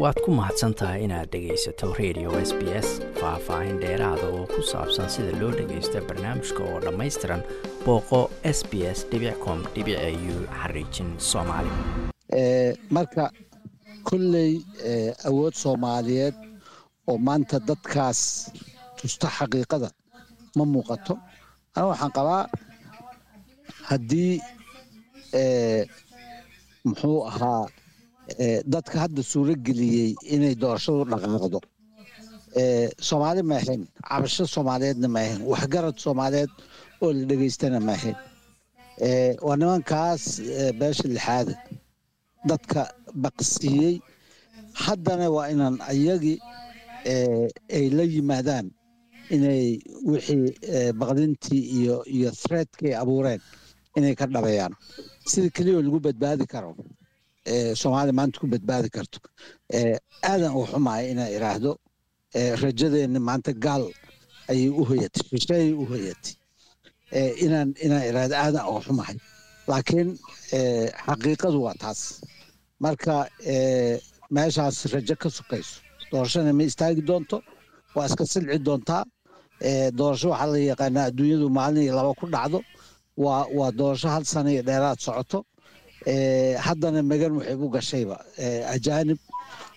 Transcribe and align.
waad 0.00 0.16
ku 0.24 0.30
mahadsan 0.38 0.72
tahay 0.78 1.04
inaad 1.06 1.28
dhegaysato 1.32 1.92
radio 2.00 2.28
s 2.48 2.50
b 2.58 2.62
s 2.86 2.88
faah-faahin 3.20 3.76
dheeraada 3.82 4.26
oo 4.36 4.44
ku 4.54 4.60
saabsan 4.72 5.08
sida 5.14 5.32
loo 5.40 5.52
dhagaysto 5.58 5.98
barnaamijka 6.08 6.60
oo 6.70 6.78
dhammaystiran 6.84 7.42
booqo 7.84 8.20
s 8.56 8.58
b 8.70 8.72
s 8.96 8.98
com 9.44 9.58
u 10.32 10.36
xariijin 10.60 11.10
soomaali. 11.30 11.72
Marka 12.94 13.24
kolley 14.08 14.52
awood 15.28 15.54
soomaaliyeed 15.62 16.34
oo 17.10 17.18
maanta 17.26 17.56
dadkaas 17.68 18.20
tusta 18.98 19.28
xaqiiqada 19.36 19.88
ma 20.56 20.64
muuqato. 20.74 21.14
Ana 21.76 21.86
waxaan 21.92 22.12
qabaa 22.16 22.42
haddii 23.88 24.34
muxuu 26.88 27.18
ahaa 27.30 27.62
dadka 28.74 28.96
hadda 29.04 29.22
suuro 29.22 29.54
geliyey 29.66 30.10
inay 30.34 30.54
doorashadu 30.62 31.04
dhaqaaqdo. 31.12 31.58
Soomaali 33.08 33.42
ma 33.42 33.56
ahayn 33.60 33.82
cabasho 34.08 34.44
soomaaliyeedna 34.54 35.08
ma 35.14 35.20
ahayn 35.24 35.40
waxgarad 35.52 35.96
soomaaliyeed 36.04 36.50
oo 37.02 37.12
la 37.16 37.24
dhegaystana 37.30 37.78
ma 37.86 37.92
ahayn. 37.98 38.16
Waa 39.46 39.56
nimankaas 39.60 40.22
beesha 40.78 41.06
lixaada 41.14 41.54
dadka 42.48 42.80
baqsiiyey 43.24 43.94
haddana 44.84 45.26
waa 45.36 45.48
inaan 45.52 45.76
ayagii 45.92 46.38
ay 47.76 47.86
la 47.96 48.04
yimaadaan 48.14 48.66
inay 49.34 49.64
wixii 50.10 50.92
baqdintii 51.00 51.62
iyo 51.78 51.96
iyo 52.16 52.30
threadkii 52.42 52.94
abuureen 53.02 53.40
inay 53.96 54.14
ka 54.20 54.26
dhabayaan 54.34 54.72
sida 55.30 55.48
keliya 55.56 55.80
lagu 55.86 55.98
badbaadi 56.06 56.44
karo 56.52 56.70
soomaaliya 57.46 58.12
maanta 58.18 58.38
ku 58.40 58.46
badbaadi 58.46 58.88
karto. 58.90 59.18
Aadan 60.30 60.52
u 60.56 60.62
xumaaya 60.70 61.08
inaan 61.12 61.30
idhaahdo 61.36 61.72
rajadeenna 62.62 63.20
maanta 63.28 63.52
gaal 63.64 63.84
ayay 64.50 64.68
u 64.68 64.84
hoyatay 64.90 65.22
shisheeyay 65.30 65.72
u 65.82 65.84
hoyatay 65.90 66.34
inaan 67.44 67.68
inaan 67.84 68.04
idhaahdo 68.10 68.34
aadan 68.44 68.64
u 68.72 68.80
xumahay. 68.86 69.16
Laakiin 69.70 70.08
xaqiiqadu 71.06 71.58
waa 71.66 71.74
taas. 71.82 72.00
Marka 72.82 73.14
meeshaas 74.34 74.76
rajo 74.92 75.14
ka 75.22 75.28
sukayso 75.30 75.80
doorashana 76.10 76.52
ma 76.58 76.62
istaagi 76.70 77.02
doonto 77.08 77.36
waa 77.94 78.06
iska 78.08 78.24
silci 78.32 78.58
doontaa. 78.66 79.04
Doorasho 79.98 80.28
waxaa 80.32 80.50
la 80.52 80.58
yaqaanaa 80.70 81.06
adduunyadu 81.10 81.46
maalin 81.58 81.82
iyo 81.86 81.94
laba 81.98 82.14
ku 82.20 82.26
dhacdo 82.34 82.58
waa 83.24 83.46
waa 83.58 83.70
doorasho 83.78 84.08
hal 84.14 84.24
sana 84.24 84.50
iyo 84.54 84.62
dheeraad 84.68 84.98
socoto 85.06 85.38
haddana 86.06 87.02
megan 87.02 87.32
waxay 87.38 87.54
u 87.54 87.68
gashayba. 87.68 88.16
Ajaanib 88.74 89.18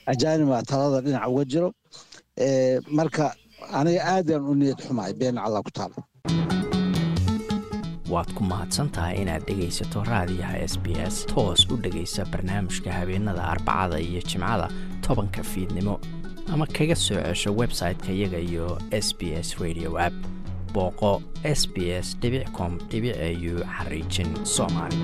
ajaanibaa 0.07 0.61
talada 0.63 1.01
dhinac 1.01 1.27
uga 1.29 1.45
jiro. 1.45 1.69
Marka 2.91 3.33
aniga 3.73 4.01
aadan 4.13 4.41
u 4.43 4.55
niyad 4.55 4.79
xumaay 4.85 5.13
been 5.19 5.37
alla 5.37 5.61
ku 5.63 5.71
taalo 5.71 5.95
waad 8.09 8.29
ku 8.37 8.43
mahadsan 8.43 8.89
tahay 8.95 9.15
inaad 9.21 9.43
dhegaysato 9.47 10.03
raadiyaha 10.05 10.57
s 10.61 10.77
b 10.77 10.93
s. 10.93 11.25
Toos 11.25 11.65
u 11.73 11.77
dhegaysa 11.77 12.25
barnaamijka 12.31 12.91
habeenada 12.93 13.43
arbacada 13.53 13.99
iyo 13.99 14.21
jimcada 14.21 14.69
tobanka 15.01 15.43
fiidnimo. 15.43 15.99
Ama 16.53 16.65
kaga 16.67 16.95
soo 16.95 17.17
cesho 17.23 17.51
website-ka 17.61 18.11
iyaga 18.13 18.39
iyo 18.39 18.77
s 18.91 19.13
b 19.17 19.33
s 19.33 19.57
radio 19.59 19.97
app. 19.97 20.13
Booqo 20.73 21.21
s 21.43 21.65
b 21.73 21.89
s 21.89 22.15
com 22.57 22.77
au 22.93 23.53
xariijin 23.77 24.29
soomaali 24.45 24.97